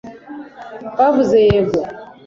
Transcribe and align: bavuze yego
bavuze 0.97 1.37
yego 1.49 1.79